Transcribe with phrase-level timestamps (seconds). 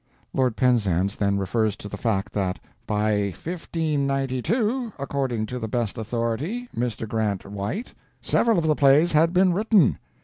[0.33, 2.57] Lord Penzance then refers to the fact that
[2.87, 7.07] "by 1592 (according to the best authority, Mr.
[7.07, 9.99] Grant White) several of the plays had been written.